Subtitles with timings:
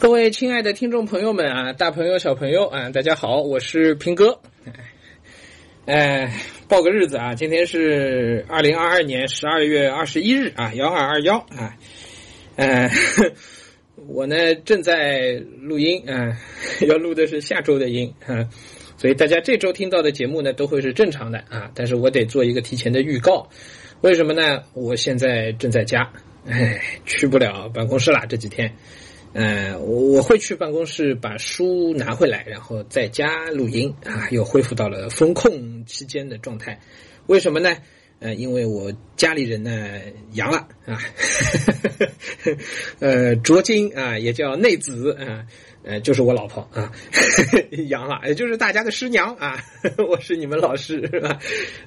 [0.00, 4.38] 各位亲爱的听众朋友们啊，大朋友小朋友啊，大家好，我是平哥。
[5.86, 6.32] 哎，
[6.68, 11.76] 报个日子啊，今天是二零二二年十二月二十一日啊，幺二二幺啊。
[12.54, 12.88] 呃，
[14.06, 16.38] 我呢正在录音啊，
[16.86, 18.48] 要录的是下周的音啊，
[18.98, 23.48] 所以大家这周听到的节目呢都会是正常的啊，但是我得做一个提前的预告，
[24.02, 24.62] 为什么呢？
[24.74, 26.08] 我现在正在家，
[26.46, 28.72] 哎，去不了办公室啦，这几天。
[29.34, 36.80] 呃，我会去办公室把书拿回来，然后在家录音啊，又恢复到了风控期间的状态。
[37.26, 37.76] 为什么呢？
[38.20, 40.00] 呃，因为我家里人呢
[40.32, 40.98] 阳了啊，
[42.98, 45.46] 呃，卓金啊，也叫内子啊。
[45.84, 46.92] 呃，就是我老婆啊，
[47.88, 49.58] 阳了，也就是大家的师娘啊，
[50.08, 51.38] 我是你们老师是吧？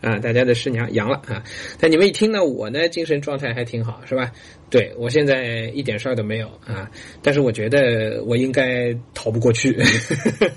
[0.00, 1.42] 啊，大家的师娘阳了啊。
[1.80, 4.30] 但你们一听呢，我呢精神状态还挺好是吧？
[4.70, 6.88] 对我现在一点事儿都没有啊。
[7.22, 9.76] 但是我觉得我应该逃不过去。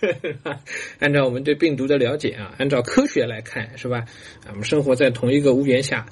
[0.99, 4.03] 按照我们对病毒的了解啊，按照科学来看是吧？
[4.49, 6.05] 我们生活在同一个屋檐下，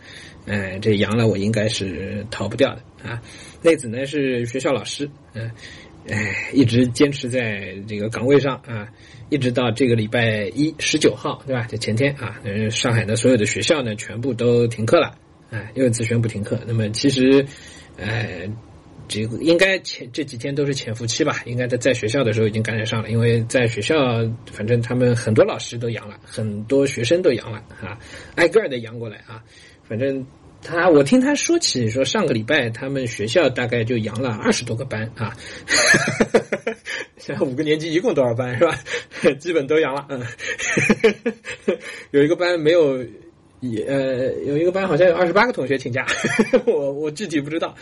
[0.47, 3.21] 呃，这阳了我应该是逃不掉的啊。
[3.61, 5.51] 内子呢是学校老师，嗯。
[6.07, 8.87] 哎，一直坚持在这个岗位上啊，
[9.29, 11.63] 一直到这个礼拜一十九号，对吧？
[11.63, 15.13] 就前天啊，嗯，上海的所有的学校呢，全部都停课了，
[15.51, 16.59] 哎，又一次宣布停课。
[16.65, 17.45] 那么其实，
[17.97, 18.47] 呃，
[19.07, 21.43] 这个应该前这几天都是潜伏期吧？
[21.45, 23.95] 应该在在学校的时候已经感染上了，因为在学校，
[24.51, 27.99] 反正他们很多老师都阳了，很多学生都阳了啊，
[28.35, 29.43] 挨个的阳过来啊，
[29.83, 30.25] 反正。
[30.61, 35.35] 他，我听他说起说，上个礼拜他们学校大概就阳了二十多个班啊，
[37.17, 38.77] 像 五个年级一共多少班是吧？
[39.39, 40.21] 基本都阳了，嗯，
[42.11, 43.03] 有一个班没有，
[43.61, 46.05] 也呃，有一个班好像有二十八个同学请假，
[46.67, 47.73] 我我具体不知道，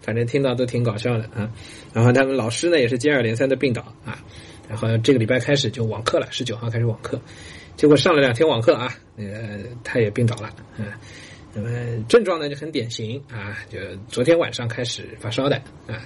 [0.00, 1.50] 反正听到都挺搞笑的啊。
[1.92, 4.22] 然后他们老师呢也是接二连三的病倒啊，
[4.68, 7.20] 然后这个礼拜开始就网课了，十九号开始网课，
[7.76, 10.86] 结果上了两天网课啊，呃，他也病倒了，嗯。
[11.56, 11.70] 那么
[12.06, 13.78] 症状呢就很典型啊，就
[14.08, 15.56] 昨天晚上开始发烧的
[15.86, 16.04] 啊，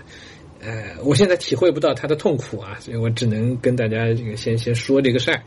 [0.60, 5.42] 呃，我现在体会不到他的痛苦啊，所以我只能跟大家这个先先说这个事儿，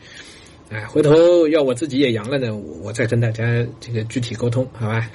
[0.68, 5.10] 哎，回头要我自己也阳了呢，我再跟大家这个具体沟通，好吧？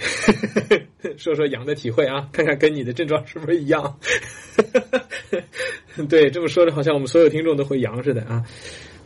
[1.17, 3.95] 说说阳的体会啊，看看跟你的症状是不是一样？
[6.09, 8.43] 对，这么说的好像我们所有听众都会阳似的啊。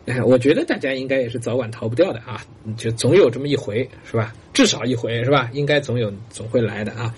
[0.06, 2.44] 哎， 我觉得大家应该也是早晚逃不掉的啊，
[2.78, 4.34] 就总有这么一回，是吧？
[4.54, 5.50] 至少一回，是吧？
[5.54, 7.14] 应该总有总会来的啊。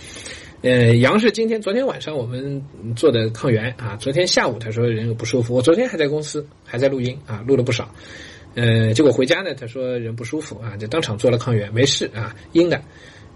[0.62, 2.64] 呃，杨是今天、昨天晚上我们
[2.96, 7.94] 做的抗原啊，昨天下午他说人不舒服，我昨天还在公司还在录音啊，录了不少。
[8.56, 12.82] 呃，结果回家呢，他说人不舒服啊，就当场做了抗原，没事啊，阴的，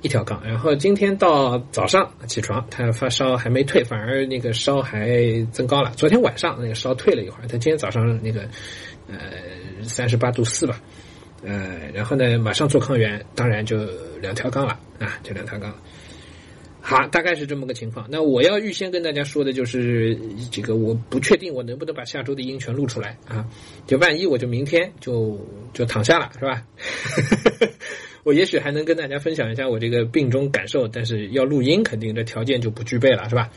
[0.02, 0.42] 一条杠。
[0.46, 5.92] 然后今天到早上起床，他发烧还没退，反而那个烧还增高了。
[5.96, 8.48] 昨天晚上那个烧退了一会儿，他今天早上那个。
[9.12, 9.18] 呃，
[9.82, 10.80] 三十八度四吧，
[11.44, 13.76] 呃，然后呢，马上做抗原，当然就
[14.22, 15.76] 两条杠了啊，就两条杠。
[16.80, 18.06] 好，大概是这么个情况。
[18.12, 20.16] 那我要预先跟大家说的就是，
[20.52, 23.44] 这个我不确定我能不能把下周的音全录出来啊，
[23.88, 25.44] 就万一我就明天就
[25.74, 26.64] 就躺下了，是吧？
[28.30, 33.50] 我也许还能跟大家分享一下我这个病中感受，但是要录音，肯定这条件就不具备了，是吧？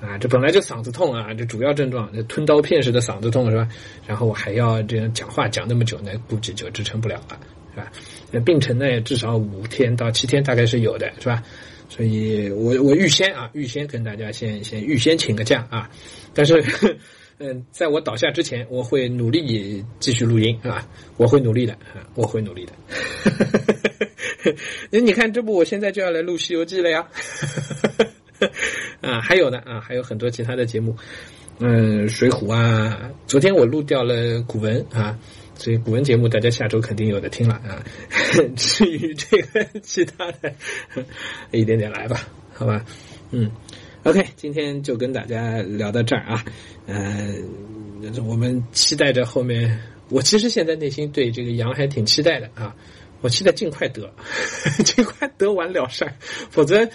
[0.00, 3.68] 啊，这本来就嗓子痛啊，这主要症状，这吞刀片似的嗓子痛是吧？
[4.08, 7.38] 然后我还要这样讲话讲那么久呢，估计就支撑不了了，
[7.72, 7.92] 是吧？
[8.32, 11.40] 那病程呢，至少五天到七天大概是有的，是吧？
[11.88, 15.88] 所以我我预先啊，预先跟大家先先预先请个假啊，
[16.34, 16.60] 但是
[17.38, 20.84] 嗯，在我倒下之前，我会努力继续录音啊，
[21.16, 22.72] 我会努力的啊，我会努力的。
[24.90, 27.08] 那 你看，这不我现在就要来录《西游记》了呀。
[29.00, 30.96] 啊，还有呢啊，还有很多其他的节目，
[31.58, 35.18] 嗯，水浒啊，昨天我录掉了古文啊，
[35.56, 37.82] 所以古文节目大家下周肯定有的听了啊。
[38.54, 40.54] 至于这个其他的，
[41.50, 42.84] 一点点来吧，好吧，
[43.32, 43.50] 嗯
[44.04, 46.44] ，OK，今天就跟大家聊到这儿啊，
[46.86, 47.44] 嗯，
[48.24, 49.80] 我们期待着后面，
[50.10, 52.74] 我其实现在内心对这个羊还挺期待的啊，
[53.20, 54.12] 我期待尽快得，
[54.84, 56.14] 尽快得完了事儿，
[56.50, 56.88] 否则。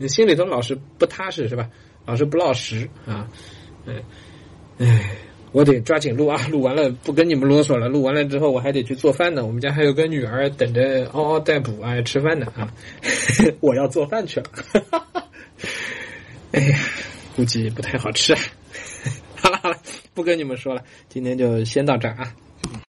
[0.00, 1.68] 你心里头老是不踏实是吧？
[2.06, 3.26] 老是不落实啊，
[3.84, 4.00] 嗯，
[4.78, 5.10] 哎，
[5.50, 9.44] 我得抓紧录啊，录完了不跟你们啰嗦了，录完了之后我还得去做饭呢。
[9.44, 12.72] 我们家还有个女儿等着嗷嗷待哺啊吃饭呢啊，
[13.58, 14.46] 我要做饭去了。
[16.52, 16.78] 哎呀，
[17.34, 18.36] 估计不太好吃。
[19.34, 19.76] 好了好了，
[20.14, 22.32] 不跟你们说了，今天就先到这儿啊。